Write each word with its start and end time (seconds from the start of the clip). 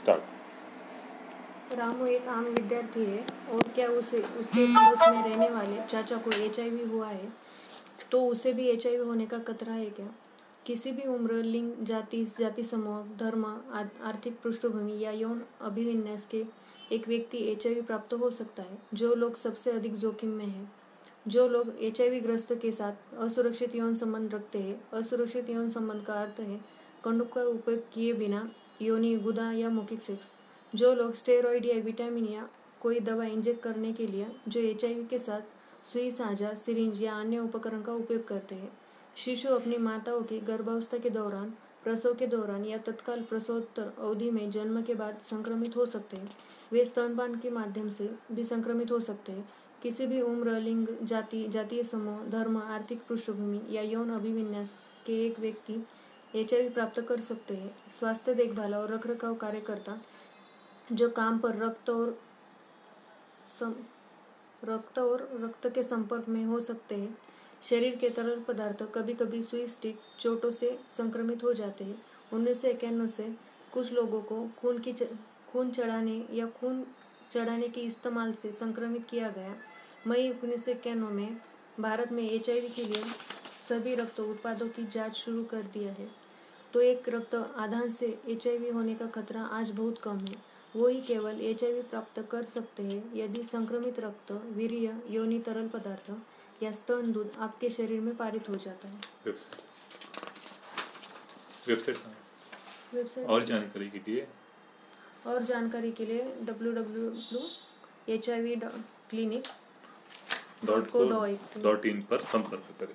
Start 0.00 1.74
Ramu 1.74 2.06
एक 2.06 2.28
आम 2.28 2.44
विद्यार्थी 2.44 3.04
है 3.04 3.24
और 3.52 3.62
क्या 3.74 3.88
उसे, 3.88 4.18
उसके 4.40 4.64
पड़ोस 4.66 5.08
में 5.10 5.22
रहने 5.24 5.48
वाले 5.50 5.82
चाचा 5.88 6.16
को 6.16 6.30
एचआईवी 6.36 6.84
हुआ 6.90 7.08
है 7.08 7.28
तो 8.10 8.20
उसे 8.26 8.52
भी 8.52 8.66
एचआईवी 8.68 9.04
होने 9.06 9.26
का 9.26 9.38
खतरा 9.38 9.72
है 9.72 9.90
क्या? 9.90 10.06
किसी 10.66 10.92
भी 10.92 11.02
उम्र, 11.08 11.34
लिंग, 11.34 11.72
जाति 11.82 12.24
जाति 12.38 12.64
समूह, 12.64 13.02
धर्म 13.18 13.44
आर्थिक 13.44 14.40
पृष्ठभूमि 14.42 14.98
या 15.00 15.10
यौन 15.10 15.42
अभिविन्यास 15.60 16.26
के 16.30 16.44
एक 16.92 17.08
व्यक्ति 17.08 17.38
एचआईवी 17.52 17.80
प्राप्त 17.82 18.14
हो 18.14 18.30
सकता 18.30 18.62
है, 18.62 18.78
जो 18.94 19.14
लोग 19.14 19.36
सबसे 19.36 19.70
अधिक 19.70 19.96
जोखिम 19.96 20.30
में 20.30 20.46
है। 20.46 20.68
जो 21.28 21.46
लोग 21.48 21.72
एचआईवी 21.80 22.20
ग्रस्त 22.20 22.52
के 22.62 22.72
साथ 22.72 23.14
असुरक्षित 23.18 23.74
यौन 23.74 23.96
संबंध 23.96 24.34
रखते 24.34 24.58
हैं, 24.58 24.80
असुरक्षित 24.92 25.50
यौन 25.50 25.68
संबंध 25.68 26.04
का 26.04 26.14
अर्थ 26.14 26.40
है 26.40 26.60
कंडोम 27.04 27.28
का 27.28 27.42
उपयोग 27.42 27.80
किए 27.92 28.12
बिना 28.12 28.48
योनि, 28.82 29.16
गुदा 29.16 29.52
या 29.52 29.70
मौखिक 29.70 30.00
सेक्स, 30.00 30.24
जो 30.74 30.94
लोग 30.94 31.14
स्टेरॉइड 31.14 31.66
या 31.66 31.74
विटामिन 31.74 32.24
या 32.24 32.48
कोई 32.80 33.00
दवा 33.00 33.24
इंजेक्ट 33.24 33.62
करने 33.62 33.92
के 33.92 34.06
लिए, 34.06 34.26
जो 34.48 34.60
एच 34.60 34.80
के 34.84 35.18
साथ 35.18 35.40
सुई, 35.92 36.10
साझा, 36.10 36.54
सिरिंज 36.54 37.02
या 37.02 37.14
अन्य 37.14 37.38
उपकरण 37.38 37.82
का 37.82 37.92
उपयोग 37.92 38.26
करते 38.26 38.54
हैं। 38.54 38.72
शिशु 39.16 39.48
अपनी 39.48 39.76
माताओं 39.76 40.22
की 40.22 40.38
गर्भावस्था 40.38 40.98
के 40.98 41.10
दौरान, 41.10 41.54
प्रसव 41.84 42.14
के 42.14 42.26
दौरान 42.26 42.64
या 42.64 42.78
तत्काल 42.78 43.22
प्रसवोत्तर 43.22 43.92
अवधि 43.98 44.30
में 44.30 44.50
जन्म 44.50 44.82
के 44.82 44.94
बाद 44.94 45.18
संक्रमित 45.18 45.76
हो 45.76 45.86
सकते 45.86 46.16
हैं। 46.16 46.28
वे 46.72 46.84
स्तनपान 46.84 47.34
के 47.34 47.50
माध्यम 47.50 47.88
से 47.88 48.10
भी 48.32 48.44
संक्रमित 48.44 48.90
हो 48.90 49.00
सकते 49.00 49.32
हैं। 49.32 49.48
किसी 49.82 50.06
भी 50.06 50.20
उम्र, 50.20 50.60
लिंग, 50.60 50.86
जाति, 51.02 51.48
जातीय 51.48 51.82
समूह, 51.82 52.24
धर्म, 52.28 52.58
आर्थिक 52.58 53.02
पृष्ठभूमि 53.08 53.60
या 53.70 53.82
यौन 53.82 54.10
अभिविन्यास 54.10 54.74
के 55.06 55.26
एक 55.26 55.40
व्यक्ति 55.40 55.86
एच 56.34 56.54
प्राप्त 56.74 57.00
कर 57.00 57.20
सकते 57.20 57.54
हैं. 57.54 57.74
स्वास्थ्य 57.92 58.34
देखभाल 58.34 58.74
और 58.74 58.92
रखरखाव 58.94 59.34
कार्यकर्ता 59.36 60.00
जो 60.92 61.08
काम 61.10 61.38
पर 61.38 61.56
रक्त 61.58 61.90
और 61.90 62.18
सम, 63.58 63.74
रक्त 64.64 64.98
और 64.98 65.28
रक्त 65.42 65.66
के 65.74 65.82
संपर्क 65.82 66.28
में 66.28 66.44
हो 66.44 66.60
सकते 66.60 66.94
हैं 66.94 67.16
शरीर 67.62 67.96
के 67.96 68.08
तरल 68.10 68.40
पदार्थ 68.40 68.82
कभी 68.94 69.14
कभी 69.14 69.42
सुई 69.42 69.66
स्टिक 69.66 69.98
चोटों 70.20 70.50
से 70.50 70.78
संक्रमित 70.90 71.44
हो 71.44 71.52
जाते 71.52 71.84
हैं। 71.84 72.02
उन्नीस 72.32 72.62
सौ 72.62 72.68
इक्यानवे 72.68 73.06
से 73.08 73.24
कुछ 73.72 73.92
लोगों 73.92 74.20
को 74.22 74.36
खून 74.58 74.78
की 74.78 74.92
खून 75.52 75.70
चढ़ाने 75.70 76.24
या 76.32 76.46
खून 76.60 76.84
चढ़ाने 77.32 77.68
के 77.68 77.80
इस्तेमाल 77.80 78.32
से 78.32 78.52
संक्रमित 78.52 79.06
किया 79.10 79.28
गया। 79.30 79.54
मई 80.06 80.28
उन्नीस 80.32 80.64
सौ 80.64 80.70
इक्यानवे 80.70 81.12
में 81.12 81.36
भारत 81.80 82.12
में 82.12 82.22
एचआईवी 82.22 82.68
के 82.68 82.84
लिए 82.84 83.02
सभी 83.70 83.94
रक्त 83.94 84.20
उत्पादों 84.20 84.68
की 84.68 84.86
जाँच 84.88 85.16
शुरू 85.16 85.44
कर 85.50 85.62
दिया 85.74 85.92
है। 85.92 86.08
तो 86.74 86.80
एक 86.82 87.08
रक्त 87.08 87.34
आधान 87.34 87.90
से 87.90 88.06
एचआईवी 88.28 88.68
होने 88.70 88.94
का 88.94 89.06
खतरा 89.14 89.42
आज 89.52 89.70
बहुत 89.72 89.98
कम 90.02 90.18
है। 90.18 90.34
वो 90.74 90.88
ही 90.88 91.00
केवल 91.02 91.40
एचआईवी 91.42 91.82
प्राप्त 91.84 92.20
कर 92.30 92.44
सकते 92.46 92.82
हैं। 92.82 93.02
यदि 93.16 93.42
संक्रमित 93.44 93.98
रक्त 94.00 94.32
वीर्य 94.56 95.00
योनि 95.10 95.38
तरल 95.46 95.68
पदार्थ 95.68 96.62
या 96.62 96.70
स्तन 96.72 97.12
दूध 97.12 97.32
आपके 97.38 97.70
शरीर 97.70 98.00
में 98.00 98.14
पारित 98.16 98.48
हो 98.48 98.56
जाता 98.56 98.88
है। 98.88 99.00
वेबसाइट। 99.26 99.60
वेबसाइट 101.68 101.96
वेबसाइट 102.94 103.28
और 103.28 103.44
जानकारी 103.44 103.88
के 103.88 103.98
लिए? 104.06 104.26
और 105.26 105.42
जानकारी 105.44 105.92
के 105.92 106.06
लिए 106.06 106.22
W 106.42 106.72
W 106.72 107.08
W 107.08 107.40
H 108.08 108.30
I 108.30 108.40
V 108.40 108.56
clinic 109.10 109.48
dot 110.64 110.90
co 110.90 111.04
dot 111.62 111.86
in 111.86 112.02
पर 112.10 112.24
संपर्क 112.26 112.74
करें। 112.80 112.94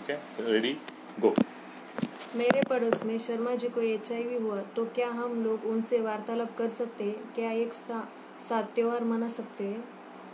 ठीक 0.00 0.10
है? 0.10 0.52
रेडी 0.52 0.76
गो 1.20 1.34
मेरे 2.36 2.60
पड़ोस 2.68 3.02
में 3.04 3.18
शर्मा 3.18 3.54
जी 3.54 3.68
को 3.68 3.80
एचआईवी 3.80 4.36
हुआ 4.36 4.60
तो 4.76 4.84
क्या 4.94 5.08
हम 5.08 5.42
लोग 5.44 5.64
उनसे 5.66 6.00
वार्तालाप 6.00 6.56
कर 6.58 6.68
सकते 6.68 7.04
हैं? 7.04 7.34
क्या 7.34 7.50
एक 7.52 7.72
सा, 7.72 8.08
साथ 8.48 8.62
त्योहार 8.74 9.04
मना 9.04 9.28
सकते 9.28 9.64
हैं? 9.64 9.84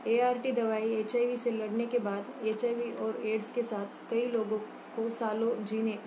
ए 0.07 0.53
दवाई 0.53 0.93
एचआईवी 0.95 1.37
से 1.37 1.51
लड़ने 1.51 1.87
के 1.87 1.99
बाद 1.99 2.47
एचआईवी 2.47 2.91
और 3.05 3.21
एड्स 3.27 3.51
के 3.51 3.63
साथ 3.63 4.11
कई 4.11 4.27
लोगों 4.27 4.59
को 4.97 5.09
सालों 5.11 5.65
जीने 5.65 5.99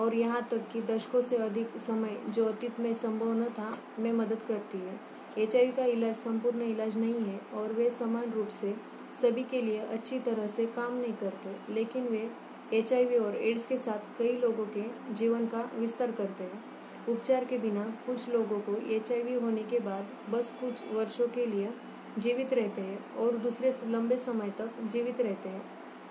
और 0.00 0.14
यहाँ 0.14 0.42
तक 0.50 0.68
कि 0.72 0.82
दशकों 0.82 1.20
से 1.20 1.36
अधिक 1.36 1.76
समय 1.86 2.16
जो 2.30 2.44
अतीत 2.44 2.80
में 2.80 2.92
संभव 2.94 3.32
न 3.32 3.48
था 3.58 3.72
में 3.98 4.12
मदद 4.12 4.40
करती 4.48 4.78
है। 4.78 4.98
एचआईवी 5.38 5.72
का 5.72 5.84
इलाज 5.84 6.14
संपूर्ण 6.14 6.62
इलाज 6.62 6.96
नहीं 6.96 7.24
है 7.24 7.40
और 7.54 7.72
वे 7.72 7.90
समान 7.90 8.32
रूप 8.32 8.48
से 8.60 8.74
सभी 9.20 9.42
के 9.42 9.60
लिए 9.62 9.78
अच्छी 9.78 10.18
तरह 10.18 10.46
से 10.46 10.66
काम 10.76 10.96
नहीं 10.96 11.12
करते 11.12 11.74
लेकिन 11.74 12.08
वे 12.08 12.30
एचआईवी 12.72 13.16
और 13.16 13.36
एड्स 13.36 13.66
के 13.66 13.76
साथ 13.76 14.06
कई 14.18 14.32
लोगों 14.32 14.66
के 14.66 14.84
जीवन 15.14 15.46
का 15.46 15.70
विस्तार 15.74 16.12
करते 16.12 16.44
हैं। 16.44 16.62
उपचार 17.08 17.44
के 17.44 17.58
बिना 17.58 17.84
कुछ 18.06 18.28
लोगों 18.28 18.58
को 18.60 18.76
एचआईवी 18.88 19.34
होने 19.34 19.62
के 19.62 19.78
बाद 19.80 20.08
बस 20.30 20.52
कुछ 20.60 20.82
वर्षों 20.92 21.28
के 21.28 21.46
लिए 21.46 21.72
जीवित 22.18 22.52
रहते 22.52 22.80
हैं 22.80 23.14
और 23.16 23.36
दूसरे 23.36 23.72
लंबे 23.86 24.16
समय 24.16 24.50
तक 24.50 24.80
जीवित 24.82 25.20
रहते 25.20 25.48
हैं। 25.48 25.62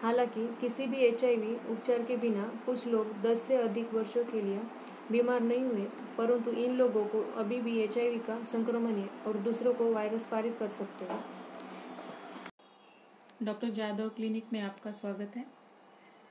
हालाँकि 0.02 0.48
किसी 0.62 0.88
भी 0.88 0.98
एचआईवी 0.98 1.54
उपचार 1.70 2.04
के 2.04 2.18
बिना 2.18 2.44
कुछ 2.66 2.86
लोग 2.88 3.14
10 3.22 3.42
से 3.42 3.56
अधिक 3.56 3.94
वर्षों 3.94 4.24
के 4.24 4.42
लिए 4.42 4.60
बीमार 5.12 5.42
नहीं 5.42 5.64
हुए, 5.66 5.86
परंतु 6.18 6.52
इन 6.52 6.76
लोगों 6.76 7.04
को 7.06 7.22
अभी 7.38 7.60
भी 7.62 7.78
एचआईवी 7.80 8.20
का 8.20 8.44
संक्रमण 8.44 8.96
है 8.96 9.10
और 9.28 9.38
दूसरों 9.38 9.74
को 9.74 9.92
वायरस 9.94 10.26
पारित 10.26 10.58
कर 10.60 10.70
सकते 10.70 11.06
हैं। 11.06 11.24
डॉक्टर 13.44 13.70
जादव 13.70 14.10
क्लिनिक 14.10 14.54
में 14.54 14.62
आपका 14.62 14.92
स्वागत 14.92 15.36
है। 15.36 15.46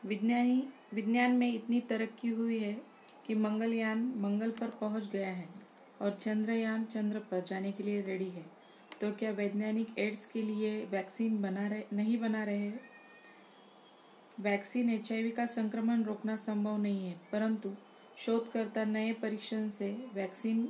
विज्ञानी, 0.07 0.63
विज्ञान 0.95 1.33
में 1.33 1.53
इतनी 1.53 1.81
तरक्की 1.81 2.29
हुई 2.29 2.59
है 2.59 2.73
कि 3.27 3.35
मंगलयान 3.35 4.13
मंगल 4.17 4.51
पर 4.51 4.71
पहुँच 4.71 5.11
गया 5.11 5.29
है 5.29 5.49
और 6.01 6.19
चंद्रयान 6.23 6.85
चंद्र 6.85 7.19
पर 7.19 7.45
जाने 7.49 7.73
के 7.73 7.83
लिए 7.83 8.01
रेडी 8.03 8.29
है। 8.31 8.45
तो 9.01 9.11
क्या 9.13 9.31
वैज्ञानिक 9.31 9.99
एड्स 9.99 10.27
के 10.27 10.43
लिए 10.43 10.87
वैक्सीन 10.87 11.41
बना 11.43 11.67
रहे, 11.69 11.83
नहीं 11.93 12.19
बना 12.19 12.45
रहे? 12.45 12.59
हैं 12.59 12.81
वैक्सीन 14.41 14.91
एचआईवी 14.91 15.31
का 15.31 15.47
संक्रमण 15.47 16.03
रोकना 16.03 16.37
संभव 16.37 16.77
नहीं 16.79 17.07
है, 17.07 17.21
परंतु 17.33 17.73
शोधकर्ता 18.19 18.85
नए 18.85 19.13
परीक्षण 19.13 19.69
से 19.69 19.91
वैक्सीन 20.15 20.65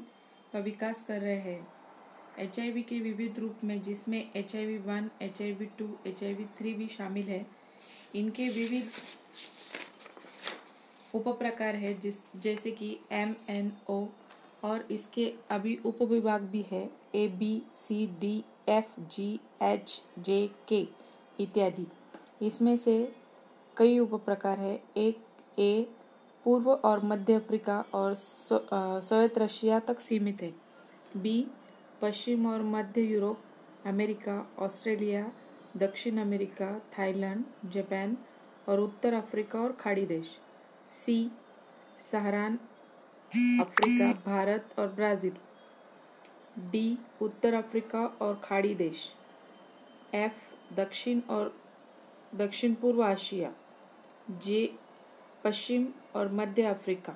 का 0.53 0.59
विकास 0.59 1.05
कर 1.09 1.21
रहे 1.21 1.39
हैं। 1.39 1.67
एचआईवी 2.39 2.83
के 2.83 2.99
विविध 3.01 3.39
रूप 3.39 3.65
में, 3.65 3.81
जिसमें 3.83 4.31
H 4.37 4.57
I 4.57 4.67
V 4.67 4.79
one 4.79 5.11
H 5.23 5.43
I 5.43 5.53
V 5.53 5.67
two 5.79 5.89
H 6.07 6.25
I 6.25 6.35
V 6.35 6.45
three 6.59 6.75
भी 6.75 6.89
शामिल 6.89 7.27
है 7.27 7.47
इनके 8.15 8.49
विविध 8.49 8.91
उप 11.15 11.29
प्रकार 11.29 11.75
है, 11.75 11.93
जिस, 12.01 12.15
जैसे 12.37 12.71
कि 12.71 12.99
एम 13.13 13.35
एन 13.51 13.73
ओ 13.89 14.05
और 14.65 14.87
इसके 14.91 15.33
अभी 15.51 15.79
उपविभाग 15.85 16.43
भी 16.43 16.65
है 16.71 16.89
A 17.15 17.27
B 17.29 17.63
C 17.75 18.07
D 18.21 18.43
F 18.69 19.01
G 19.11 19.39
H 19.63 20.03
J 20.19 20.49
K 20.69 20.87
इत्यादि। 21.41 21.87
इसमें 22.43 22.77
से 22.77 22.97
कई 23.77 23.99
उप 23.99 24.15
प्रकार 24.25 24.59
है। 24.59 24.75
एक 24.97 25.19
ए 25.59 25.87
पूर्व 26.45 26.71
और 26.71 27.05
मध्य 27.05 27.35
अफ्रीका 27.35 27.85
और 27.95 28.15
सोवियत 28.15 29.39
रशिया 29.39 29.79
तक 29.81 30.01
सीमित 30.01 30.43
है। 30.43 30.53
बी 31.17 31.47
पश्चिम 32.03 32.47
और 32.47 32.63
मध्य 32.65 33.01
यूरोप, 33.03 33.41
अमेरिका, 33.87 34.47
ऑस्ट्रेलिया 34.59 35.31
दक्षिण 35.77 36.19
अमेरिका, 36.19 36.79
थाईलैंड, 36.99 37.45
जापान 37.71 38.17
और 38.69 38.81
उत्तर 38.81 39.15
अफ्रीका 39.15 39.61
और 39.61 39.73
खाड़ी 39.73 40.07
देश। 40.07 40.27
सी, 40.87 41.31
सहारान 42.01 42.57
अफ्रीका, 43.61 44.13
भारत 44.27 44.75
और 44.79 44.89
ब्राज़ील। 44.89 45.33
डी, 46.71 46.99
उत्तर 47.23 47.55
अफ्रीका 47.55 48.07
और 48.07 48.41
खाड़ी 48.45 48.75
देश। 48.75 49.11
एफ़, 50.15 50.75
दक्षिण 50.75 51.21
और 51.21 51.55
दक्षिण 52.35 52.75
पूर्व 52.75 53.05
एशिया 53.05 53.55
जे, 54.31 54.75
पश्चिम 55.45 55.89
और 56.15 56.33
मध्य 56.33 56.63
अफ्रीका। 56.63 57.15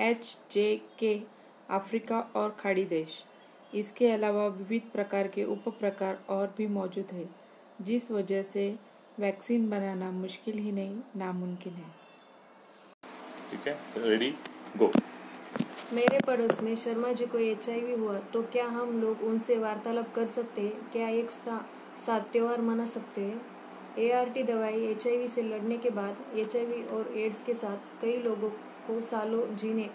एच, 0.00 0.38
जे, 0.52 0.80
के, 0.98 1.22
अफ्रीका 1.70 2.20
और 2.20 2.50
खाड़ी 2.50 2.84
देश। 2.84 3.24
इसके 3.74 4.10
अलावा 4.10 4.46
विविध 4.46 4.82
प्रकार 4.82 5.28
के 5.28 5.44
उप 5.44 5.68
प्रकार 5.68 6.24
और 6.28 6.54
भी 6.58 6.66
मौजूद 6.66 7.06
है। 7.12 7.49
जिस 7.80 8.10
वजह 8.10 8.42
से 8.42 8.68
वैक्सीन 9.20 9.68
बनाना 9.70 10.10
मुश्किल 10.10 10.58
ही 10.58 10.72
नहीं 10.72 10.96
नामुमकिन 11.16 11.72
है। 11.72 11.90
ठीक 13.50 13.68
है 13.68 14.08
रेडी 14.08 14.34
गो 14.78 14.90
मेरे 15.94 16.18
पड़ोस 16.26 16.60
में 16.60 16.74
शर्मा 16.76 17.12
जी 17.12 17.26
को 17.26 17.38
एचआईवी 17.38 17.94
हुआ 17.94 18.18
तो 18.32 18.42
क्या 18.42 18.66
हम 18.68 19.00
लोग 19.00 19.22
उनसे 19.24 19.56
वार्तालाप 19.58 20.12
कर 20.14 20.26
सकते? 20.26 20.60
हैं 20.60 20.90
क्या 20.92 21.08
एक 21.08 21.30
सा, 21.30 21.64
साथ 22.06 22.20
त्योहार 22.32 22.60
मना 22.60 22.86
सकते? 22.86 23.20
हैं 23.20 23.40
ए 23.98 24.42
दवाई 24.42 24.84
एचआईवी 24.84 25.28
से 25.28 25.42
लड़ने 25.42 25.76
के 25.76 25.90
बाद 25.90 26.16
एचआईवी 26.38 26.82
और 26.86 27.12
एड्स 27.16 27.42
के 27.42 27.54
साथ 27.54 28.00
कई 28.02 28.16
लोगों 28.22 28.50
को 28.86 29.00
सालों 29.00 29.42
जीने 29.56 29.88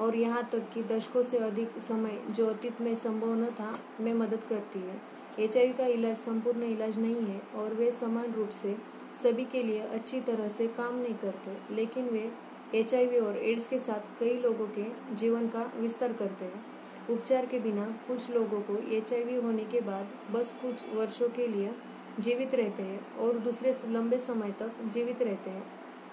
और 0.00 0.16
यहाँ 0.16 0.48
तक 0.52 0.68
कि 0.74 0.82
दशकों 0.84 1.22
से 1.22 1.38
अधिक 1.38 1.78
समय 1.88 2.18
जो 2.30 2.46
अतीत 2.46 2.80
में 2.80 2.94
संभव 2.94 3.34
न 3.34 3.50
था 3.50 3.72
में 4.00 4.12
मदद 4.14 4.42
करती 4.48 4.78
है। 4.78 5.00
एचआईवी 5.38 5.72
का 5.72 5.86
इलाज 5.86 6.16
संपूर्ण 6.16 6.62
इलाज 6.64 6.98
नहीं 6.98 7.22
है 7.22 7.40
और 7.56 7.74
वे 7.74 7.90
समान 7.92 8.32
रूप 8.32 8.50
से 8.52 8.76
सभी 9.22 9.44
के 9.44 9.62
लिए 9.62 9.80
अच्छी 9.80 10.20
तरह 10.20 10.48
से 10.48 10.66
काम 10.68 10.94
नहीं 10.94 11.14
करते, 11.14 11.56
लेकिन 11.74 12.08
वे 12.08 12.30
एचआईवी 12.74 13.18
और 13.18 13.36
एड्स 13.38 13.66
के 13.66 13.78
साथ 13.78 14.18
कई 14.20 14.38
लोगों 14.40 14.66
के 14.68 14.84
जीवन 15.14 15.48
का 15.48 15.70
विस्तार 15.76 16.12
करते 16.12 16.44
हैं। 16.44 16.64
उपचार 17.10 17.46
के 17.46 17.58
बिना 17.60 17.86
कुछ 18.08 18.30
लोगों 18.30 18.60
को 18.60 18.76
एचआईवी 18.94 19.36
होने 19.36 19.64
के 19.64 19.80
बाद 19.80 20.08
बस 20.32 20.54
कुछ 20.62 20.84
वर्षों 20.94 21.28
के 21.28 21.46
लिए 21.46 21.74
जीवित 22.20 22.54
रहते 22.54 22.82
हैं 22.82 23.00
और 23.16 23.38
दूसरे 23.38 23.74
लंबे 23.88 24.18
समय 24.18 24.52
तक 24.60 24.82
जीवित 24.84 25.22
रहते 25.22 25.50
हैं। 25.50 25.62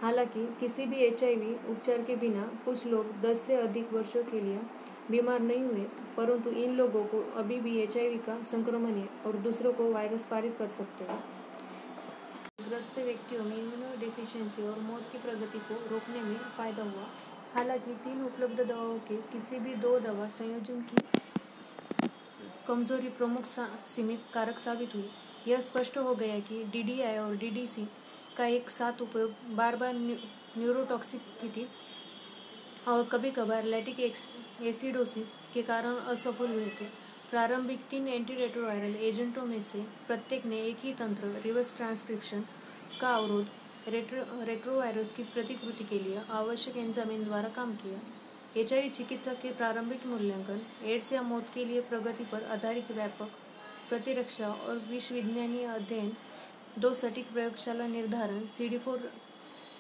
हालाँकि 0.02 0.46
किसी 0.60 0.86
भी 0.86 0.96
एचआईवी 0.98 1.56
उपचार 1.72 2.02
के 2.02 2.16
बिना 2.16 2.42
कुछ 2.66 2.86
लोग 2.86 3.20
10 3.22 3.46
से 3.48 3.56
अधिक 3.56 3.94
वर्षों 3.94 4.24
के 4.24 4.42
लिए 4.42 4.60
बीमार 5.12 5.40
नहीं 5.42 5.64
हुए, 5.64 5.86
परंतु 6.18 6.50
इन 6.52 6.76
लोगों 6.76 7.04
को 7.06 7.22
अभी 7.38 7.60
भी 7.60 7.78
एचआईवी 7.80 8.18
का 8.28 8.42
संक्रमण 8.52 8.94
है 8.94 9.08
और 9.26 9.38
दूसरों 9.40 9.74
को 9.74 9.92
वायरस 9.94 10.26
पारित 10.26 10.56
कर 10.60 10.68
सकते 10.72 11.04
हैं। 11.04 11.24
ग्रस्त 12.60 12.98
व्यक्तियों 13.00 13.44
में 13.44 13.56
इम्यूनोडेफिशिएंसी 13.56 14.64
और 14.64 14.80
मौत 14.82 15.10
की 15.12 15.18
प्रगति 15.20 15.60
को 15.60 15.76
रोकने 15.90 16.22
में 16.22 16.38
फ़ायदा 16.58 16.84
हुआ। 16.84 17.08
हालाँकि 17.56 17.94
तीन 18.04 18.24
उपलब्ध 18.26 18.62
दवाओं 18.62 18.98
के 19.08 19.16
किसी 19.32 19.60
भी 19.60 19.74
दो 19.78 19.98
दवा 20.00 20.28
संयोजन 20.30 20.82
की 20.84 22.08
कमज़ोरी 22.68 23.10
प्रमुख 23.10 23.46
सीमित 23.88 24.22
कारक 24.34 24.60
साबित 24.60 24.96
हुई। 24.96 25.10
यह 25.48 25.62
स्पष्ट 25.62 25.98
हो 25.98 26.16
गया 26.16 26.40
कि 26.42 26.64
डीडीआई 26.74 27.18
और 27.18 27.36
डीडीसी 27.38 27.88
का 28.38 28.46
एक 28.48 28.70
साथ 28.70 29.02
उपयोग 29.02 29.56
बार 29.56 29.76
बार 29.76 29.94
न्यूरोटॉक्सिक 29.94 31.22
की 31.42 31.50
थी 31.50 31.68
और 32.88 33.04
कभी 33.04 33.32
कभार 33.32 33.64
लैटिक 33.66 34.00
एसिडोसिस 34.68 35.36
के 35.54 35.62
कारण 35.62 35.96
असफल 36.12 36.52
हुए 36.52 36.68
थे 36.80 36.86
प्रारंभिक 37.30 37.80
तीन 37.92 38.08
एंटीरेट्रोवायरल 38.08 38.96
एजेंटों 39.06 39.46
में 39.46 39.62
से 39.62 39.80
प्रत्येक 40.08 40.46
ने 40.46 40.60
एक 40.62 40.78
ही 40.84 40.94
तंत्र 40.94 41.28
रिवर्स 41.44 41.76
ट्रांसक्रिप्शन 41.78 42.44
का 43.02 43.14
अवरोध 43.16 43.48
रेट्रो 43.88 44.24
रेट्रोवायरस 44.46 45.12
की 45.12 45.24
प्रतिकृति 45.34 45.84
के 45.84 46.00
लिए 46.00 46.22
आवश्यक 46.32 46.78
एंजामिन 46.78 47.24
द्वारा 47.24 47.50
काम 47.56 47.76
किया. 47.76 48.00
एच 48.58 48.74
चिकित्सा 48.96 49.34
के 49.34 49.52
प्रारंभिक 49.54 50.06
मूल्यांकन 50.06 50.62
एड्स 50.86 51.12
या 51.14 51.22
मौत 51.22 51.50
के 51.54 51.66
लिए 51.66 51.82
प्रगति 51.90 52.26
पर 52.32 52.44
आधारित 52.54 52.92
व्यापक 52.92 53.30
प्रतिरक्षा 53.90 54.48
और 54.48 54.82
विश्वविज्ञानीय 54.90 55.66
अध्ययन 55.68 56.12
दो 56.80 56.94
सटीक 56.94 57.32
प्रयोगशाला 57.34 57.88
निर्धारण 57.88 58.46
C 58.48 58.68
D 58.70 58.78
four 58.78 59.12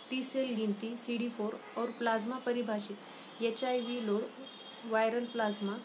T 0.09 0.23
cell 0.23 0.55
गिनती 0.55 0.95
सी 0.97 1.17
डी 1.17 1.29
फोर 1.29 1.59
और 1.77 1.91
प्लाज्मा 1.99 2.39
परिभाषित 2.45 3.43
H 3.43 3.63
I 3.63 3.81
V 3.81 3.99
load 4.01 4.42
viral 4.91 5.25
plasma 5.25 5.77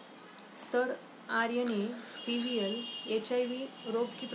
स्तर 0.59 0.97
R 1.31 1.51
N 1.53 1.71
A 1.73 1.87
P 2.27 2.39
V 2.39 2.57
L, 2.59 2.75
H 3.09 3.33
I 3.33 3.45
V 3.47 3.59
रोग 3.89 4.19
की 4.21 4.27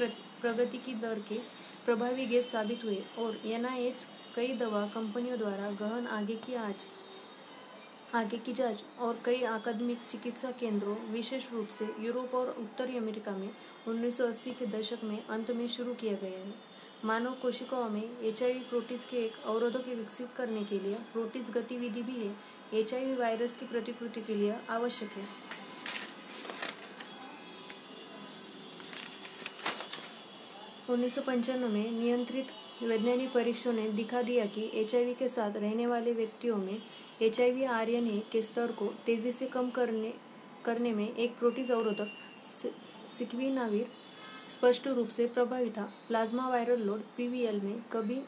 प्रगति 0.41 0.77
की 0.77 0.93
दर 0.95 1.19
के 1.29 1.37
प्रभावी 1.85 2.25
गैस 2.25 2.51
साबित 2.51 2.83
हुए 2.83 3.03
और 3.19 3.41
एन 3.45 3.65
आई 3.65 3.85
एच 3.85 4.05
कई 4.35 4.53
दवा 4.57 4.85
कंपनियों 4.93 5.37
द्वारा 5.37 5.69
गहन 5.81 6.07
आगे 6.09 6.35
की 6.35 6.53
आज, 6.55 6.85
आगे 8.15 8.37
की 8.37 8.53
जाँच 8.53 8.83
और 8.99 9.19
कई 9.25 9.41
अकादमिक 9.43 9.99
चिकित्सा 10.11 10.51
केंद्रों, 10.51 10.95
विशेष 11.11 11.51
रूप 11.53 11.67
से 11.69 11.89
यूरोप 11.99 12.35
और 12.35 12.55
उत्तरी 12.59 12.97
अमेरिका 12.97 13.31
में 13.31 13.49
1980 13.87 14.53
के 14.59 14.65
दशक 14.69 15.03
में 15.03 15.25
अंत 15.27 15.51
में 15.51 15.67
शुरू 15.67 15.93
किया 15.93 16.13
गया 16.13 16.39
है। 16.39 16.53
मानव 17.05 17.31
कोशिकाओं 17.41 17.89
में 17.89 18.03
एच 18.21 18.43
आई 18.43 18.59
प्रोटीज 18.69 19.05
के 19.05 19.17
एक 19.17 19.43
अवरोधों 19.45 19.79
के 19.79 19.95
विकसित 19.95 20.29
करने 20.35 20.63
के 20.63 20.79
लिए 20.79 20.95
प्रोटीज 21.13 21.49
गतिविधि 21.51 22.03
भी 22.03 22.15
है। 22.17 22.35
एच 22.73 22.93
वायरस 23.19 23.55
की 23.55 23.65
प्रतिकृति 23.65 24.21
के 24.21 24.35
लिए 24.35 24.55
आवश्यक 24.69 25.09
है। 25.09 25.27
उन्नीस 30.89 31.17
में 31.19 31.91
नियंत्रित 31.91 32.47
वैज्ञानिक 32.83 33.31
परीक्षणों 33.33 33.73
ने 33.73 33.87
दिखा 33.91 34.21
दिया 34.21 34.45
कि 34.47 34.69
एच 34.73 34.91
के 35.19 35.27
साथ 35.27 35.57
रहने 35.57 35.85
वाले 35.87 36.13
व्यक्तियों 36.13 36.57
में 36.57 36.77
एच 37.21 37.39
आई 37.41 37.51
वी 37.51 38.19
के 38.31 38.41
स्तर 38.41 38.71
को 38.71 38.85
तेज़ी 39.05 39.31
से 39.31 39.45
कम 39.47 39.69
करने 39.71 40.13
करने 40.65 40.93
में 40.93 41.07
एक 41.07 41.37
प्रोटीज 41.39 41.71
अवरोधक 41.71 42.11
सिक्विनावीर 43.09 43.87
स्पष्ट 44.49 44.87
रूप 44.87 45.07
से 45.07 45.25
प्रभावी 45.27 45.69
था। 45.69 45.83
प्लाज्मा 46.07 46.47
वायरल 46.49 46.81
लोड 46.81 47.01
पीवीएल 47.17 47.59
में 47.61 47.81
कभी, 47.91 48.21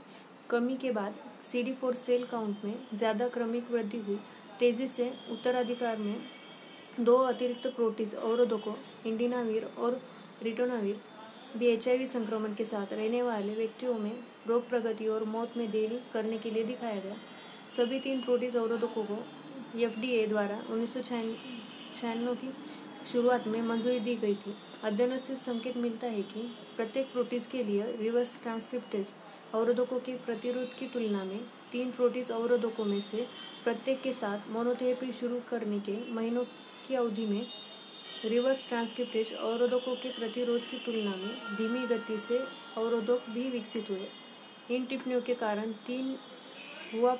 कमी 0.49 0.75
के 0.77 0.91
बाद 0.91 1.15
सी 1.41 1.73
फोर 1.73 1.93
सेल 1.95 2.23
काउंट 2.25 2.65
में 2.65 2.75
ज़्यादा 2.93 3.27
क्रमिक 3.27 3.71
वृद्धि 3.71 3.97
हुई। 3.97 4.19
तेज़ी 4.59 4.87
से 4.87 5.11
उत्तराधिकार 5.31 5.97
में 5.97 6.15
दो 6.99 7.15
अतिरिक्त 7.17 7.67
प्रोटीज 7.67 8.13
अवरोधकों 8.15 8.73
इंडिनावीर 9.05 9.63
और 9.79 10.01
रिटोनावीर 10.43 11.01
भी 11.57 11.67
एच 11.67 11.87
संक्रमण 12.09 12.53
के 12.53 12.63
साथ 12.63 12.93
रहने 12.93 13.21
वाले 13.21 13.55
व्यक्तियों 13.55 13.97
में 13.99 14.11
रोग 14.47 14.67
प्रगति 14.69 15.07
और 15.07 15.23
मौत 15.25 15.57
में 15.57 15.69
देरी 15.71 15.99
करने 16.13 16.37
के 16.37 16.51
लिए 16.51 16.63
दिखाया 16.63 16.99
गया। 16.99 17.15
सभी 17.69 17.99
तीन 17.99 18.21
प्रोटीज 18.21 18.55
अवरोधकों 18.55 19.03
को 19.03 19.17
एफ़ 19.79 19.99
द्वारा 20.29 20.61
उन्नीस 20.69 20.97
की 22.03 22.53
शुरुआत 23.11 23.47
में 23.47 23.61
मंजूरी 23.61 23.99
दी 23.99 24.15
गई 24.15 24.35
थी। 24.35 24.55
अध्ययनों 24.83 25.17
से 25.17 25.35
संकेत 25.35 25.77
मिलता 25.77 26.07
है 26.07 26.21
कि 26.23 26.41
प्रत्येक 26.77 27.11
प्रोटीज 27.11 27.45
के 27.45 27.63
लिए 27.63 27.91
रिवर्स 27.99 28.35
ट्रांसक्रिप्टेज 28.43 29.13
अवरोधकों 29.53 29.99
के 29.99 30.15
प्रतिरोध 30.15 30.73
की 30.79 30.87
तुलना 30.87 31.23
में 31.23 31.39
तीन 31.71 31.91
प्रोटीज 31.91 32.31
अवरोधकों 32.31 32.85
में 32.85 32.99
से 33.01 33.27
प्रत्येक 33.63 34.01
के 34.01 34.11
साथ 34.13 34.49
मोनोथेरेपी 34.49 35.11
शुरू 35.11 35.39
करने 35.49 35.79
के 35.79 35.97
महीनों 36.13 36.43
की 36.87 36.95
अवधि 36.95 37.25
में 37.25 37.45
रिवर्स 38.25 38.67
ट्रांसक्रिप्टेज 38.67 39.33
अवरोधकों 39.33 39.95
के 39.95 40.09
प्रतिरोध 40.09 40.61
की 40.61 40.77
तुलना 40.85 41.15
में 41.15 41.55
धीमी 41.57 41.85
गति 41.87 42.17
से 42.17 42.37
अवरोधक 42.77 43.29
भी 43.29 43.49
विकसित 43.49 43.89
हुए। 43.89 44.07
इन 44.71 44.85
टिप्पणियों 44.85 45.21
के 45.21 45.33
कारण 45.35 45.71
तीन 45.87 46.15
हुआ 46.93 47.15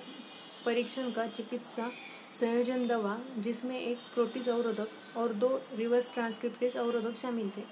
परीक्षण 0.66 1.12
का 1.12 1.26
चिकित्सा 1.28 1.90
संयोजन 2.32 2.88
दवा, 2.88 3.18
जिसमें 3.38 3.80
एक 3.80 3.98
प्रोटीज 4.14 4.50
अवरोधक 4.50 5.18
और 5.18 5.34
दो 5.34 5.50
रिवर्स 5.76 6.14
ट्रांसक्रिप्टेज 6.14 6.78
अवरोधक 6.78 7.16
शामिल 7.16 7.52
थे। 7.58 7.64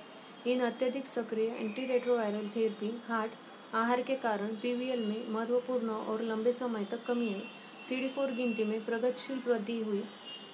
इन 0.52 0.60
अत्यधिक 0.62 1.08
सक्रिय 1.08 1.48
एंटीरेट्रोवायरल 1.50 2.50
थेरेपी, 2.56 2.92
हार्ट 3.08 3.32
आहार 3.74 4.02
के 4.02 4.16
कारण 4.16 4.56
पीवीएल 4.56 5.06
में 5.06 5.30
महत्वपूर्ण 5.30 5.90
और 5.90 6.22
लंबे 6.22 6.52
समय 6.54 6.86
तक 6.86 7.06
कमी 7.06 7.34
आई। 7.34 7.44
सी 7.82 7.96
गिनती 8.36 8.64
में 8.64 8.84
प्रगतिशील 8.86 9.42
वृद्धि 9.48 9.80
हुई। 9.82 10.04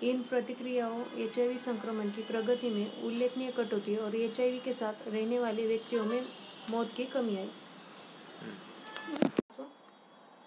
इन 0.04 0.21
प्रतिक्रियाओं 0.24 1.01
एचआईवी 1.18 1.57
संक्रमण 1.57 2.10
की 2.10 2.21
प्रगति 2.24 2.69
में 2.69 3.01
उल्लेखनीय 3.04 3.51
कटौती 3.51 3.95
और 3.95 4.16
एचआईवी 4.16 4.60
के 4.60 4.74
साथ 4.74 5.07
रहने 5.07 5.39
वाले 5.39 5.66
व्यक्तियों 5.68 6.06
में 6.06 6.25
मौत 6.69 6.94
की 6.98 7.06
कमी 7.06 7.38
आई। 7.38 7.51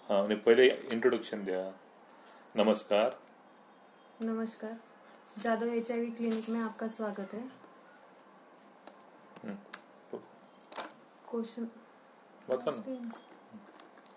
हाँ 0.09 0.23
पहले 0.27 0.67
इंट्रोडक्शन 0.93 1.43
दिया। 1.45 1.61
नमस्कार। 2.55 3.19
नमस्कार। 4.21 4.77
जादव 5.39 5.67
एच 5.67 5.91
क्लिनिक 5.91 6.49
में 6.49 6.59
आपका 6.59 6.87
स्वागत 6.87 7.33
है। 7.33 7.43
क्वेश्चन 11.29 11.69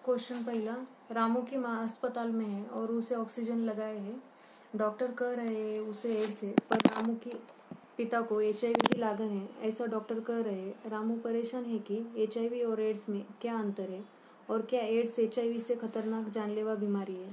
क्वेश्चन 0.04 0.42
पहला, 0.44 0.74
रामू 1.12 1.40
की 1.42 1.56
माँ 1.56 1.82
अस्पताल 1.84 2.30
में 2.30 2.44
है 2.44 2.64
और 2.68 2.90
उसे 2.90 3.14
ऑक्सीजन 3.14 3.58
लगाए 3.60 3.98
है। 3.98 4.14
डॉक्टर 4.76 5.12
कह 5.12 5.34
रहे 5.34 5.54
हैं 5.54 5.78
उसे 5.80 6.14
एड्स 6.14 6.42
है, 6.42 6.50
पर 6.70 6.76
रामू 6.86 7.14
की 7.16 7.30
पिता 7.96 8.20
को 8.20 8.40
एच 8.40 8.64
की 8.64 8.98
लागन 8.98 9.28
है, 9.28 9.48
ऐसा 9.62 9.86
डॉक्टर 9.86 10.20
कह 10.20 10.40
रहे 10.40 10.54
हैं। 10.54 10.90
रामू 10.90 11.16
परेशान 11.20 11.64
है 11.64 11.78
कि 11.90 12.04
एच 12.16 12.38
और 12.64 12.80
एड्स 12.80 13.08
में 13.08 13.24
क्या 13.42 13.58
अंतर 13.58 13.90
है 13.90 14.02
और 14.50 14.62
क्या 14.62 14.80
एड्स 14.82 15.18
एच 15.18 15.38
से 15.62 15.74
खतरनाक 15.76 16.28
जानलेवा 16.30 16.74
बीमारी 16.74 17.14
है? 17.14 17.30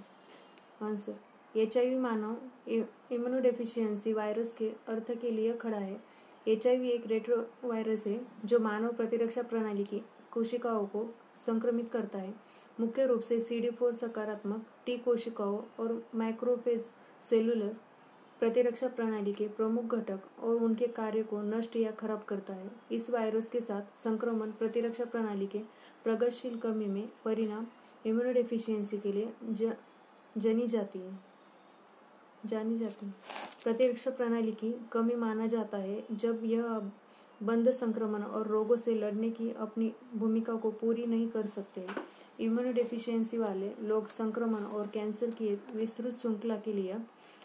आंसर 0.84 1.16
एच 1.56 1.78
मानव 2.00 2.38
इम्यूनोडेफिशिएंसी 2.70 4.14
वायरस 4.14 4.54
के 4.54 4.70
अर्थ 4.88 5.12
के 5.22 5.32
लिए 5.32 5.54
खड़ा 5.58 5.78
है। 5.78 6.02
एचआईवी 6.48 6.90
एक 6.90 7.08
रेट्रो 7.08 7.36
वायरस 7.64 8.08
है, 8.08 8.20
जो 8.46 8.60
मानव 8.60 8.94
प्रतिरक्षा 8.94 9.42
प्रणाली 9.44 9.84
की 9.84 10.02
कोशिकाओं 10.34 10.86
को 10.86 11.06
संक्रमित 11.46 11.90
करता 11.90 12.20
है। 12.20 12.34
मुख्य 12.80 13.06
रूप 13.06 13.22
से 13.22 13.40
सी 13.40 13.60
डी 13.60 13.70
फोर 13.70 13.94
सकारात्मक 13.94 14.66
टी 14.86 14.98
कोशिकाओं 14.98 15.58
और 15.80 16.02
माइक्रोफेज 16.16 16.90
सेलुलर 17.22 17.76
प्रतिरक्षा 18.40 18.88
प्रणाली 18.88 19.34
के 19.34 19.48
प्रमुख 19.48 19.94
घटक 19.96 20.22
और 20.40 20.56
उनके 20.56 20.88
कार्य 20.88 21.24
को 21.24 21.42
नष्ट 21.42 21.76
या 21.76 21.92
खराब 21.92 22.24
करता 22.24 22.54
है। 22.54 22.72
इस 22.92 23.10
वायरस 23.10 23.50
के 23.50 23.60
साथ 23.60 24.00
संक्रमण 24.04 24.52
प्रतिरक्षा 24.52 25.06
प्रणाली 25.06 25.48
के 25.48 25.60
प्रगतिशील 26.04 26.58
कमी 26.58 26.86
में 26.86 27.08
परिणाम 27.26 27.68
इम्यूनोडेफिशिएंसी 28.06 28.98
के 28.98 29.12
लिए 29.12 29.34
ज, 29.44 29.74
जनी 30.38 30.68
जाती 30.68 31.00
है। 31.00 31.20
जानी 32.46 32.78
जाती 32.78 33.06
है। 33.06 33.14
प्रतिरक्षा 33.64 34.12
प्रणाली 34.12 34.52
की 34.52 34.74
कमी 34.92 35.16
माना 35.16 35.48
जाता 35.48 35.78
है 35.78 36.04
जब 36.12 36.42
यह 36.44 36.64
बंद 37.44 37.72
संक्रमण 37.72 38.24
और 38.24 38.48
रोगों 38.48 38.76
से 38.76 38.96
लड़ने 38.96 39.32
की 39.32 39.54
अपनी 39.60 39.94
भूमिका 40.16 40.56
को 40.56 40.72
पूरी 40.72 41.06
नहीं 41.06 41.30
कर 41.30 41.48
सकते। 41.48 41.88
इम्यूनोडेफिशिएंसी 42.40 43.38
वाले 43.38 43.72
लोग 43.84 44.10
संक्रमण 44.10 44.66
और 44.66 44.88
कैंसर 44.88 45.32
की 45.32 45.48
एक 45.48 45.60
विस्तृत 45.76 46.18
श्रृंखला 46.18 46.58
के 46.58 46.74
लिए 46.74 46.96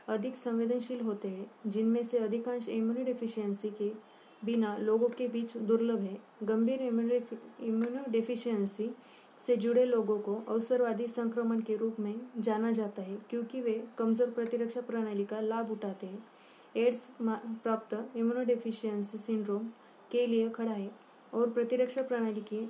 अधिक 0.09 0.37
संवेदनशील 0.37 1.01
होते 1.01 1.29
हैं, 1.29 1.51
जिनमें 1.67 2.05
से 2.05 2.19
अधिकांश 2.19 2.69
इम्यूनोडेफिशिएंसी 2.69 3.73
के 3.73 3.93
बिना 4.43 4.79
लोगों 4.79 5.09
के 5.09 5.29
बीच 5.29 5.59
दुर्लभ 5.59 6.01
है। 6.01 6.19
गंभीर 6.45 6.83
इम्यूनोडेफिशिएंसी 6.83 8.91
से 9.41 9.57
जुड़े 9.57 9.85
लोगों 9.85 10.19
को 10.19 10.45
अवसरवादी 10.49 11.09
संक्रमण 11.09 11.61
के 11.61 11.77
रूप 11.77 12.01
में 12.01 12.21
जाना 12.39 12.73
जाता 12.73 13.03
है, 13.03 13.19
क्योंकि 13.31 13.61
वे 13.61 13.89
कमज़ोर 13.99 14.31
प्रतिरक्षा 14.31 14.81
प्रणाली 14.81 15.25
का 15.25 15.41
लाभ 15.41 15.73
उठाते 15.73 16.07
हैं। 16.07 16.25
एड्स 16.77 17.09
प्राप्त 17.21 18.17
इम्यूनोडेफिशिएंसी 18.17 19.19
सिंड्रोम 19.19 19.69
के 20.13 20.27
लिए 20.27 20.49
खड़ा 20.49 20.73
है 20.73 20.91
और 21.35 21.51
प्रतिरक्षा 21.51 22.03
प्रणाली 22.03 22.41
के 22.53 22.65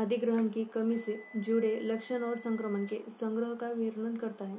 अधिग्रहण 0.00 0.48
की 0.48 0.64
कमी 0.64 0.98
से 0.98 1.18
जुड़े 1.36 1.78
लक्षण 1.80 2.22
और 2.22 2.36
संक्रमण 2.36 2.86
के 2.86 3.00
संग्रह 3.10 3.54
का 3.54 3.68
वर्णन 3.68 4.16
करता 4.16 4.44
है। 4.44 4.58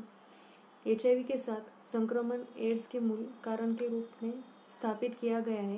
एच 0.88 1.04
के 1.28 1.38
साथ 1.38 1.88
संक्रमण 1.88 2.44
एड्स 2.60 2.88
के 2.88 3.00
मूल 3.00 3.26
कारण 3.44 3.74
के 3.74 3.88
रूप 3.88 4.24
में 4.24 4.34
स्थापित 4.70 5.16
किया 5.22 5.40
गया 5.40 5.62
है। 5.62 5.78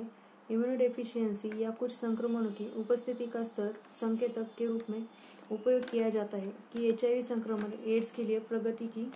इम्यूनोडेफिशिएंसी 0.50 1.50
या 1.62 1.70
कुछ 1.70 1.92
संक्रमणों 1.92 2.50
की 2.50 2.68
उपस्थिति 2.80 3.26
का 3.26 3.42
स्तर 3.44 3.74
संकेतक 3.90 4.48
के 4.58 4.66
रूप 4.66 4.90
में 4.90 5.02
उपयोग 5.52 5.84
किया 5.90 6.10
जाता 6.10 6.36
है 6.36 6.52
कि 6.72 6.88
एचआईवी 6.88 7.22
संक्रमण 7.22 7.72
एड्स 7.86 8.10
के 8.10 8.22
लिए 8.22 8.38
प्रगति 8.40 8.86
की 8.88 9.10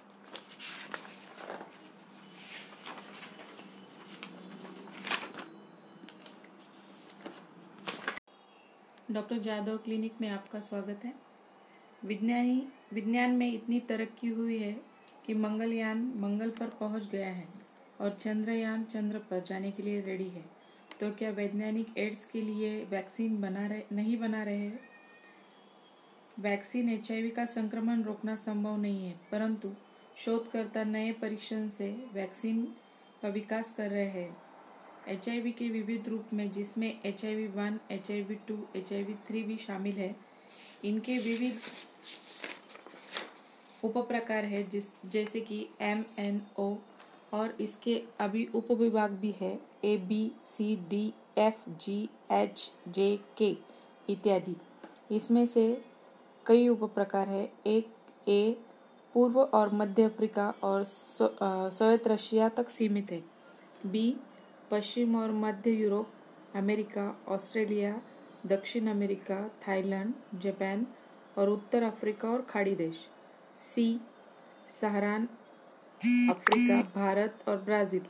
डॉक्टर 9.11 9.39
जादव 9.39 9.77
क्लिनिक 9.77 10.21
में 10.21 10.29
आपका 10.29 10.59
स्वागत 10.61 11.05
है। 11.05 11.13
विज्ञानी, 12.05 12.67
विज्ञान 12.93 13.31
में 13.31 13.53
इतनी 13.53 13.79
तरक्की 13.81 14.29
हुई 14.29 14.59
है 14.59 14.73
कि 15.27 15.35
मंगलयान 15.35 16.03
मंगल 16.17 16.51
पर 16.51 16.67
पहुँच 16.71 17.09
गया 17.11 17.29
है 17.29 17.47
और 18.01 18.17
चंद्रयान 18.21 18.85
चंद्र 18.85 19.19
पर 19.19 19.43
जाने 19.47 19.71
के 19.71 19.83
लिए 19.83 20.01
रेडी 20.01 20.29
है। 20.29 20.45
तो 21.01 21.11
क्या 21.11 21.31
वैज्ञानिक 21.31 21.99
एड्स 21.99 22.25
के 22.27 22.43
लिए 22.43 22.85
वैक्सीन 22.85 23.41
बना 23.41 23.67
रहे, 23.67 23.83
नहीं 23.93 24.17
बना 24.19 24.43
रहे 24.43 24.59
हैं? 24.59 24.81
वैक्सीन 26.41 26.89
एचआईवी 26.89 27.31
का 27.31 27.45
संक्रमण 27.45 28.03
रोकना 28.03 28.37
संभव 28.37 28.77
नहीं 28.77 29.07
है, 29.07 29.15
परंतु 29.33 29.73
शोधकर्ता 30.17 30.85
नए 30.85 31.13
परीक्षण 31.13 31.69
से 31.69 31.91
वैक्सीन 32.15 32.63
का 33.23 33.29
विकास 33.29 33.75
कर 33.77 33.91
रहे 33.91 34.09
हैं। 34.09 34.50
एचआईवी 35.11 35.51
के 35.53 35.69
विविध 35.69 36.09
रूप 36.09 36.33
में, 36.33 36.51
जिसमें 36.53 36.89
H 37.07 37.25
I 37.25 37.35
V 37.35 37.47
one 37.55 37.79
H 37.91 38.11
I 38.11 38.23
V 38.23 38.35
two 38.49 38.59
H 38.77 38.93
I 38.93 39.03
V 39.03 39.15
three 39.29 39.43
भी 39.43 39.57
शामिल 39.59 39.95
है, 39.95 40.15
इनके 40.85 41.19
विविध 41.19 41.61
उपप्रकार 43.83 44.45
है, 44.45 44.63
जिस, 44.71 44.85
जैसे 45.07 45.41
कि 45.41 45.67
एम 45.81 46.05
एन 46.19 46.41
ओ 46.59 46.75
और 47.33 47.57
इसके 47.61 48.01
अभी 48.21 48.49
उपविभाग 48.55 49.11
भी 49.21 49.35
है 49.41 49.59
A 49.85 49.97
B 50.09 50.31
C 50.45 50.75
D 50.91 51.13
F 51.39 51.69
G 51.81 52.09
H 52.33 52.71
J 52.89 53.19
K 53.39 53.57
इत्यादि। 54.09 54.57
इसमें 55.11 55.45
से 55.47 55.83
कई 56.47 56.69
उपप्रकार 56.69 57.29
है, 57.29 57.53
एक 57.67 57.89
ए 58.29 58.57
पूर्व 59.15 59.39
और 59.41 59.75
मध्य 59.75 60.03
अफ्रीका 60.03 60.53
और 60.65 60.85
सोवियत 60.85 62.07
रशिया 62.09 62.49
तक 62.49 62.71
सीमित 62.71 63.11
है 63.13 63.23
बी 63.87 64.15
पश्चिम 64.71 65.17
और 65.17 65.31
मध्य 65.31 65.71
यूरोप, 65.71 66.11
अमेरिका, 66.55 67.25
ऑस्ट्रेलिया, 67.29 68.03
दक्षिण 68.47 68.87
अमेरिका, 68.87 69.49
थाईलैंड, 69.49 70.15
जापान 70.35 70.87
और 71.39 71.49
उत्तर 71.49 71.83
अफ्रीका 71.83 72.29
और 72.29 72.43
खाड़ी 72.43 72.75
देश। 72.75 73.09
सी, 73.75 74.01
सहारान 74.81 75.29
अफ्रीका, 76.31 76.83
भारत 77.01 77.45
और 77.49 77.57
ब्राज़ील। 77.57 78.07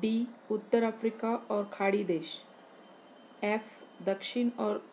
डी, 0.00 0.28
उत्तर 0.50 0.82
अफ्रीका 0.82 1.28
और 1.28 1.70
खाड़ी 1.72 2.04
देश। 2.04 2.40
एफ़, 3.44 4.02
दक्षिण 4.04 4.50
और 4.58 4.90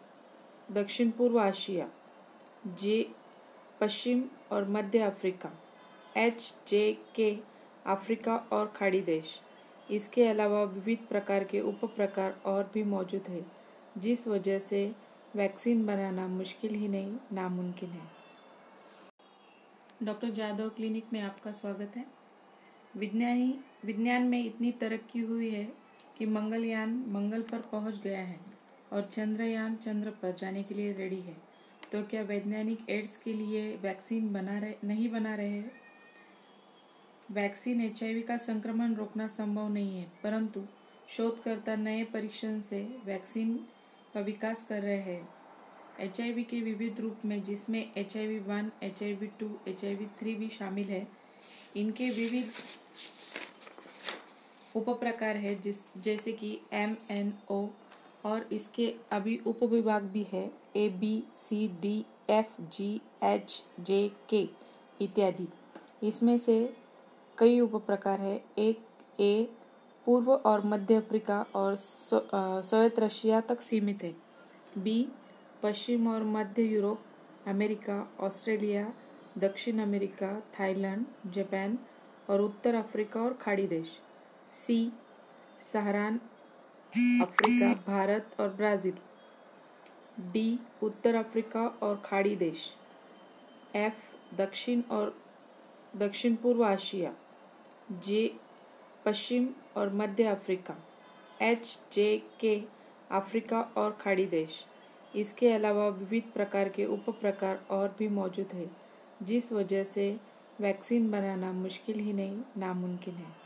दक्षिण 0.72 1.12
पूर्व 1.12 1.42
एशिया 1.42 1.90
जे, 2.68 3.12
पश्चिम 3.82 4.24
और 4.52 4.68
मध्य 4.68 5.00
अफ्रीका। 5.00 5.52
एच, 6.18 6.54
जे, 6.68 6.98
के, 7.16 7.38
अफ्रीका 7.86 8.36
और 8.36 8.74
खाड़ी 8.76 9.02
देश। 9.02 9.42
इसके 9.92 10.28
अलावा 10.28 10.64
विविध 10.64 11.08
प्रकार 11.10 11.44
के 11.44 11.60
उप 11.60 11.86
प्रकार 11.86 12.40
और 12.46 12.72
भी 12.74 12.84
मौजूद 12.84 13.30
है, 13.30 13.46
जिस 13.98 14.28
वजह 14.28 14.60
से 14.60 14.92
वैक्सीन 15.36 15.86
बनाना 15.86 16.28
मुश्किल 16.28 16.76
ही 16.76 16.88
नहीं, 16.88 17.16
नामुमकिन 17.34 17.90
है। 17.90 18.02
डॉक्टर 20.04 20.30
जादव 20.30 20.70
क्लिनिक 20.70 21.14
में 21.14 21.22
आपका 21.22 21.52
स्वागत 21.52 21.94
है। 21.98 22.06
विज्ञानी, 22.98 23.60
विज्ञान 23.86 24.24
में 24.24 24.44
इतनी 24.46 24.72
तरक्की 24.72 25.20
हुई 25.20 25.50
है 25.50 25.64
कि 26.18 26.26
मंगलयान 26.26 27.04
मंगल 27.08 27.42
पर 27.42 27.60
पहुँच 27.62 28.02
गया 28.02 28.20
है 28.20 28.40
और 28.94 29.10
चंद्रयान 29.14 29.76
चंद्र 29.76 30.10
पर 30.10 30.36
जाने 30.36 30.64
के 30.64 30.76
लिए 30.76 30.94
रेडी 30.94 31.20
है। 31.22 31.36
तो 31.92 32.04
क्या 32.04 32.22
वैज्ञानिक 32.22 32.90
एड्स 32.90 33.18
के 33.18 33.34
लिए 33.34 33.76
वैक्सीन 33.78 34.34
बना 34.34 34.58
रहे, 34.60 34.74
नहीं 34.84 35.10
बना 35.12 35.36
रहे 35.36 35.50
हैं? 35.50 35.72
वैक्सीन 37.32 37.82
एचआईवी 37.82 38.22
का 38.22 38.36
संक्रमण 38.38 38.94
रोकना 38.96 39.28
संभव 39.28 39.68
नहीं 39.70 39.98
है, 39.98 40.08
परंतु 40.24 40.62
शोधकर्ता 41.10 41.76
नए 41.76 42.04
परीक्षण 42.04 42.60
से 42.60 42.82
वैक्सीन 43.06 43.56
का 44.14 44.20
विकास 44.20 44.66
कर 44.70 44.82
रहे 44.82 45.00
हैं। 45.02 45.28
एचआईवी 46.00 46.44
के 46.44 46.62
विविध 46.62 47.00
रूप 47.00 47.26
में, 47.26 47.42
जिसमें 47.44 47.80
H 47.98 48.16
I 48.18 48.28
V 48.28 48.38
one 48.40 48.72
H 48.84 49.04
I 49.04 49.14
V 49.14 49.28
two 49.40 49.50
H 49.68 49.84
I 49.86 49.96
V 49.96 50.06
three 50.20 50.36
भी 50.36 50.50
शामिल 50.50 50.88
है, 50.88 51.08
इनके 51.78 52.10
विविध 52.10 52.52
उपप्रकार 54.76 55.38
है, 55.38 55.56
जिस, 55.62 55.76
जैसे 55.98 56.32
कि 56.32 56.58
एम 56.74 56.96
एन 57.12 57.34
ओ 57.50 57.66
और 58.26 58.48
इसके 58.52 58.94
अभी 59.12 59.40
उपविभाग 59.48 60.04
भी 60.04 60.26
है, 60.32 60.50
A, 60.76 60.90
B, 60.90 61.24
C, 61.36 61.68
D, 61.82 62.06
F, 62.30 62.62
G, 62.62 62.90
H, 63.24 63.64
J, 63.80 64.10
K 64.30 64.48
इत्यादि। 65.02 65.48
इसमें 66.04 66.38
से 66.38 66.58
कई 67.38 67.60
उपप्रकार 67.60 68.20
है। 68.20 68.36
एक, 68.58 68.80
ए, 69.20 69.48
पूर्व 70.06 70.32
और 70.32 70.66
मध्य 70.66 70.96
अफ्रीका 70.96 71.42
और 71.56 71.76
सोवियत 71.76 73.00
रशिया 73.00 73.42
तक 73.42 73.62
सीमित 73.62 74.04
है। 74.04 74.16
बी, 74.78 75.08
पश्चिम 75.64 76.08
और 76.08 76.24
मध्य 76.26 76.64
यूरोप, 76.64 77.02
अमेरिका, 77.48 77.98
ऑस्ट्रेलिया, 78.20 78.94
दक्षिण 79.38 79.80
अमेरिका, 79.80 80.32
थाईलैंड, 80.60 81.06
जापान 81.28 81.78
और 82.30 82.42
उत्तर 82.42 82.76
अफ्रीका 82.76 83.22
और 83.22 83.34
खाड़ी 83.34 83.68
देश। 83.68 84.00
सी, 84.58 84.92
सहारान 85.64 86.20
अफ्रीका, 87.22 87.74
भारत 87.88 88.36
और 88.40 88.50
ब्राज़ील। 88.50 88.98
डी, 90.32 90.60
उत्तर 90.84 91.16
अफ्रीका 91.16 91.68
और 91.84 92.02
खाड़ी 92.06 92.36
देश। 92.36 92.70
एफ़, 93.76 94.36
दक्षिण 94.36 94.82
और 94.92 95.16
दक्षिण 95.96 96.36
पूर्व 96.36 96.66
एशिया 96.66 97.14
जे, 97.92 98.36
पश्चिम 99.06 99.50
और 99.78 99.94
मध्य 99.94 100.24
अफ्रीका, 100.24 100.78
एच, 101.42 101.80
जे, 101.94 102.24
के, 102.40 102.64
अफ्रीका 103.12 103.62
और 103.62 103.98
खाड़ी 104.02 104.26
देश। 104.26 104.66
इसके 105.16 105.52
अलावा 105.52 105.88
विविध 105.88 106.24
प्रकार 106.34 106.70
के 106.70 106.86
उप 106.86 107.10
प्रकार 107.10 107.66
और 107.70 107.96
भी 108.00 108.08
मौजूद 108.08 108.48
है, 108.54 108.72
जिस 109.24 109.54
वजह 109.54 109.84
से 109.84 110.18
वैक्सीन 110.62 111.12
बनाना 111.12 111.52
मुश्किल 111.52 112.00
ही 112.00 112.14
नहीं, 112.14 112.42
नामुमकिन 112.58 113.14
है। 113.14 113.37